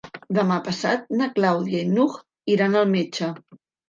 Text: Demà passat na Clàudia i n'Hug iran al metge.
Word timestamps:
Demà 0.35 0.55
passat 0.67 1.03
na 1.19 1.27
Clàudia 1.35 1.81
i 1.81 1.89
n'Hug 1.89 2.15
iran 2.55 2.79
al 2.81 2.89
metge. 2.95 3.29